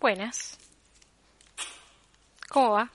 [0.00, 0.56] Buenas.
[2.48, 2.90] ¿Cómo va?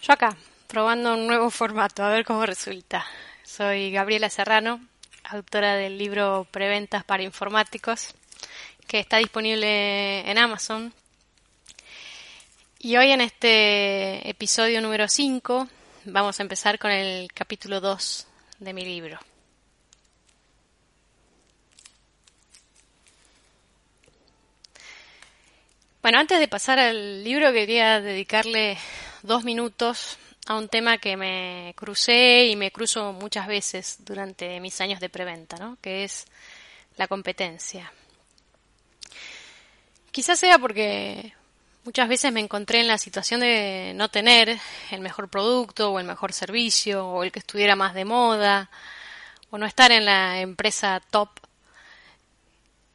[0.00, 0.34] Yo acá,
[0.66, 3.04] probando un nuevo formato, a ver cómo resulta.
[3.44, 4.80] Soy Gabriela Serrano,
[5.24, 8.14] autora del libro Preventas para Informáticos,
[8.86, 10.94] que está disponible en Amazon.
[12.78, 15.68] Y hoy en este episodio número 5
[16.06, 18.26] vamos a empezar con el capítulo 2
[18.60, 19.18] de mi libro.
[26.00, 28.78] Bueno, antes de pasar al libro quería dedicarle
[29.22, 30.16] dos minutos
[30.46, 35.08] a un tema que me crucé y me cruzo muchas veces durante mis años de
[35.08, 35.76] preventa, ¿no?
[35.82, 36.26] que es
[36.96, 37.92] la competencia.
[40.12, 41.34] Quizás sea porque
[41.82, 44.56] muchas veces me encontré en la situación de no tener
[44.92, 48.70] el mejor producto o el mejor servicio o el que estuviera más de moda
[49.50, 51.28] o no estar en la empresa top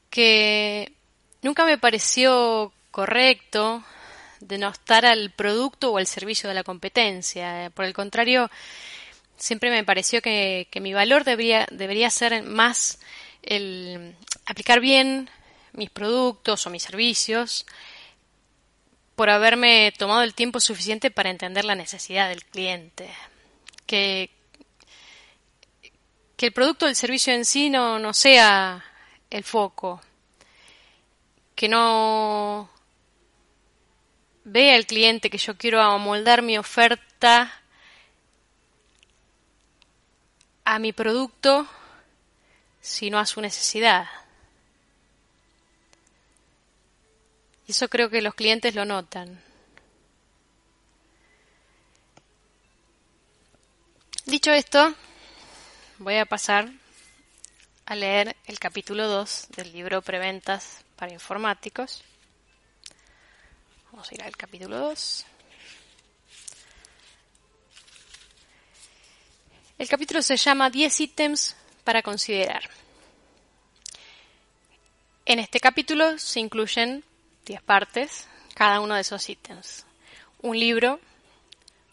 [0.10, 0.94] que
[1.42, 3.84] nunca me pareció correcto
[4.40, 7.72] denostar al producto o al servicio de la competencia.
[7.74, 8.52] Por el contrario,
[9.36, 13.00] siempre me pareció que, mi valor debería, debería ser más
[13.42, 15.28] el aplicar bien
[15.72, 17.66] mis productos o mis servicios
[19.16, 23.10] por haberme tomado el tiempo suficiente para entender la necesidad del cliente.
[23.88, 24.30] Que,
[26.38, 28.86] que el producto o el servicio en sí no, no sea
[29.32, 30.00] el foco.
[31.56, 32.70] Que no
[34.44, 37.52] ve al cliente que yo quiero amoldar mi oferta
[40.66, 41.68] a mi producto,
[42.82, 44.08] sino a su necesidad.
[47.68, 49.42] Y eso creo que los clientes lo notan.
[54.26, 54.94] Dicho esto,
[56.00, 56.72] voy a pasar
[57.86, 62.04] a leer el capítulo 2 del libro Preventas para Informáticos.
[63.94, 65.26] Vamos a ir al capítulo 2.
[69.78, 72.68] El capítulo se llama 10 ítems para considerar.
[75.28, 77.04] En este capítulo se incluyen
[77.46, 79.86] 10 partes, cada uno de esos ítems.
[80.42, 81.00] Un libro,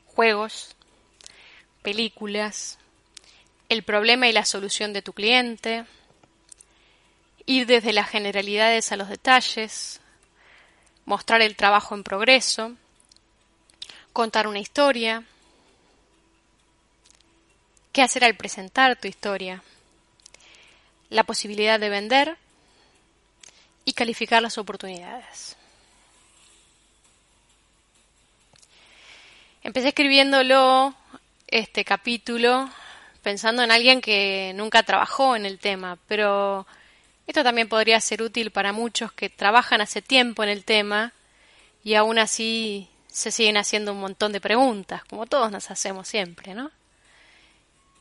[0.06, 0.74] juegos,
[1.82, 2.78] películas,
[3.68, 5.84] el problema y la solución de tu cliente,
[7.44, 10.00] ir desde las generalidades a los detalles,
[11.10, 12.76] mostrar el trabajo en progreso,
[14.12, 15.24] contar una historia,
[17.92, 19.60] qué hacer al presentar tu historia,
[21.08, 22.38] la posibilidad de vender
[23.84, 25.56] y calificar las oportunidades.
[29.64, 30.94] Empecé escribiéndolo,
[31.48, 32.70] este capítulo,
[33.20, 36.68] pensando en alguien que nunca trabajó en el tema, pero
[37.30, 41.12] esto también podría ser útil para muchos que trabajan hace tiempo en el tema
[41.84, 46.54] y aún así se siguen haciendo un montón de preguntas, como todos nos hacemos siempre,
[46.54, 46.72] ¿no?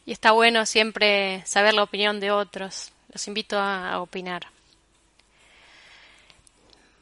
[0.07, 2.91] Y está bueno siempre saber la opinión de otros.
[3.13, 4.47] Los invito a, opinar.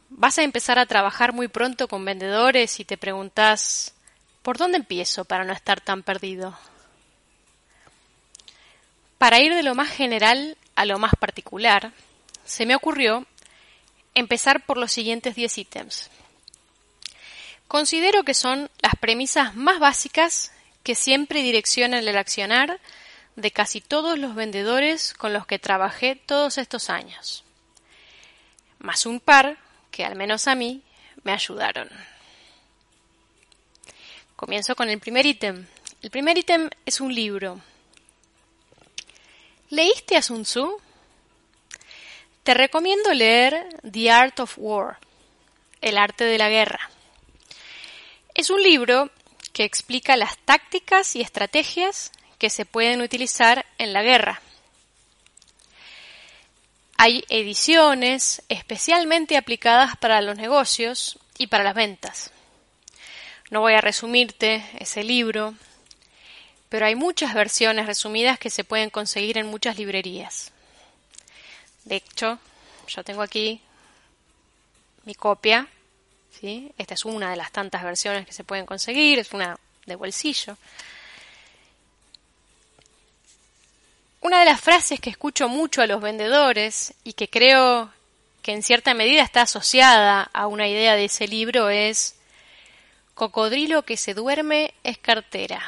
[0.10, 3.94] Vas a empezar a trabajar muy pronto con vendedores y te preguntas,
[4.42, 6.58] ¿por dónde empiezo para no estar tan perdido?
[9.18, 11.94] Para ir de lo más general a lo más particular,
[12.48, 13.28] se me ocurrió
[14.16, 16.10] empezar por los siguientes 10 ítems.
[17.68, 20.54] Considero que son las premisas más básicas
[20.84, 22.80] que siempre direccionan el accionar
[23.36, 27.44] de casi todos los vendedores con los que trabajé todos estos años,
[28.80, 29.58] más un par
[29.92, 30.82] que al menos a mí
[31.24, 31.90] me ayudaron.
[34.38, 35.66] Comienzo con el primer ítem.
[36.02, 37.60] El primer ítem es un libro.
[39.70, 40.87] ¿Leíste a Sun Tzu?
[42.48, 45.00] Te recomiendo leer The Art of War,
[45.82, 46.90] El arte de la guerra.
[48.36, 49.12] Es un libro
[49.52, 54.42] que explica las tácticas y estrategias que se pueden utilizar en la guerra.
[56.96, 62.32] Hay ediciones especialmente aplicadas para los negocios y para las ventas.
[63.50, 65.54] No voy a resumirte ese libro,
[66.70, 70.54] pero hay muchas versiones resumidas que se pueden conseguir en muchas librerías.
[71.88, 72.38] De hecho,
[72.88, 73.62] yo tengo aquí
[75.06, 75.68] mi copia.
[76.38, 76.70] ¿sí?
[76.78, 80.58] Esta es una de las tantas versiones que se pueden conseguir, es una de bolsillo.
[84.20, 87.90] Una de las frases que escucho mucho a los vendedores y que creo
[88.42, 92.16] que en cierta medida está asociada a una idea de ese libro es
[93.14, 95.62] cocodrilo que se duerme es cartera.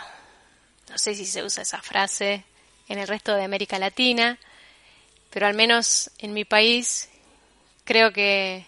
[0.89, 2.43] No sé si se usa esa frase
[2.89, 4.37] en el resto de América Latina,
[5.29, 7.09] pero al menos en mi país
[7.83, 8.65] creo que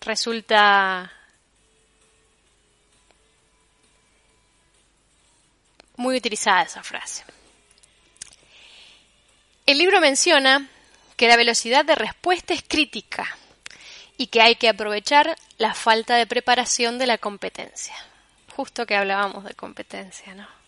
[0.00, 1.12] resulta
[5.96, 7.24] muy utilizada esa frase.
[9.66, 10.68] El libro menciona
[11.16, 13.36] que la velocidad de respuesta es crítica
[14.16, 17.94] y que hay que aprovechar la falta de preparación de la competencia.
[18.56, 20.59] Justo que hablábamos de competencia, ¿no?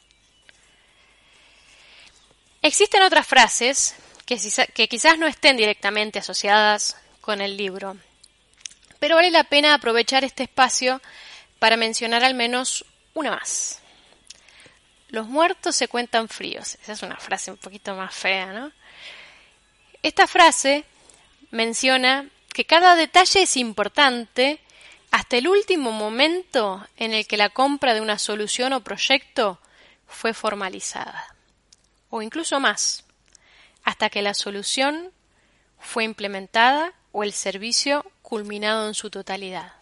[2.62, 7.96] Existen otras frases que, quizás no estén directamente asociadas con el libro,
[9.00, 11.02] pero vale la pena aprovechar este espacio
[11.58, 13.80] para mencionar al menos una más.
[15.08, 16.78] Los muertos se cuentan fríos.
[16.82, 18.72] Esa es una frase un poquito más fea, ¿no?
[20.00, 20.84] Esta frase
[21.50, 24.60] menciona que cada detalle es importante
[25.10, 29.60] hasta el último momento en el que la compra de una solución o proyecto
[30.06, 31.32] fue formalizada.
[32.14, 33.04] O incluso más,
[33.84, 35.10] hasta que la solución
[35.78, 39.72] fue implementada o el servicio culminado en su totalidad.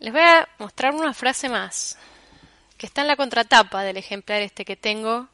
[0.00, 1.96] Les voy a mostrar una frase más,
[2.76, 5.28] que está en la contratapa del ejemplar este que tengo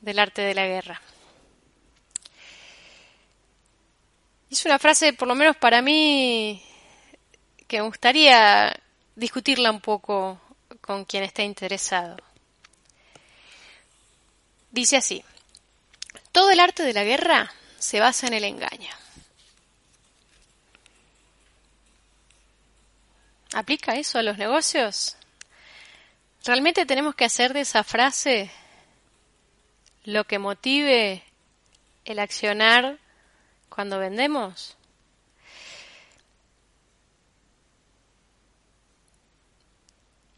[0.00, 1.02] del arte de la guerra.
[4.48, 6.62] Es una frase, por lo menos para mí,
[7.66, 8.80] que me gustaría
[9.16, 10.40] discutirla un poco
[10.80, 12.25] con quien esté interesado.
[14.76, 15.24] Dice así,
[16.32, 18.90] todo el arte de la guerra se basa en el engaño.
[23.54, 25.16] ¿Aplica eso a los negocios?
[26.44, 28.50] ¿Realmente tenemos que hacer de esa frase
[30.04, 31.22] lo que motive
[32.04, 32.98] el accionar
[33.70, 34.76] cuando vendemos?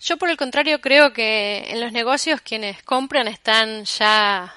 [0.08, 4.54] Yo por el contrario creo que en los negocios quienes compran están ya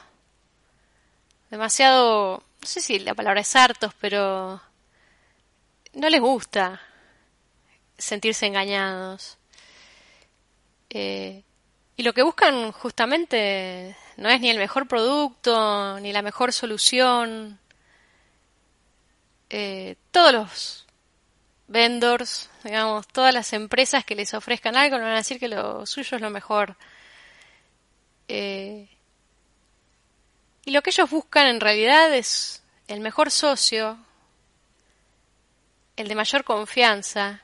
[1.49, 4.61] demasiado, no sé si la palabra es hartos, pero
[5.91, 6.79] no les gusta
[7.97, 9.37] sentirse engañados.
[10.89, 11.43] Eh,
[11.97, 17.59] y lo que buscan justamente no es ni el mejor producto, ni la mejor solución.
[19.49, 20.80] Eh, todos los
[21.71, 25.85] vendors, digamos, todas las empresas que les ofrezcan algo, le van a decir que lo
[25.85, 26.75] suyo es lo mejor.
[28.27, 28.87] Eh,
[30.65, 33.97] y lo que ellos buscan en realidad es el mejor socio,
[35.95, 37.41] el de mayor confianza,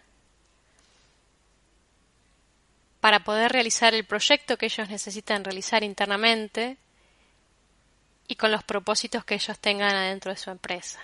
[3.00, 6.78] para poder realizar el proyecto que ellos necesitan realizar internamente
[8.28, 11.00] y con los propósitos que ellos tengan adentro de su empresa.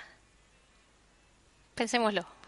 [1.75, 2.42] Pensémoslo.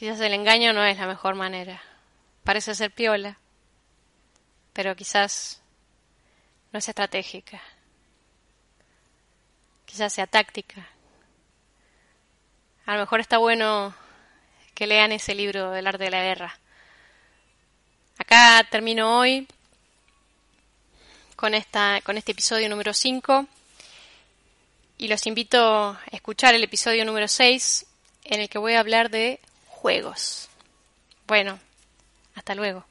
[0.00, 1.82] Quizás el engaño no es la mejor manera.
[2.42, 3.38] Parece ser piola,
[4.72, 5.60] pero quizás
[6.72, 7.60] no es estratégica.
[9.84, 10.88] Quizás sea táctica.
[12.86, 13.94] A lo mejor está bueno
[14.72, 16.58] que lean ese libro del arte de la guerra.
[18.16, 19.46] Acá termino hoy
[21.36, 23.46] con, esta, con este episodio número 5
[24.96, 27.84] y los invito a escuchar el episodio número 6
[28.24, 29.40] en el que voy a hablar de
[29.80, 30.48] juegos.
[31.26, 31.58] Bueno,
[32.34, 32.84] hasta luego.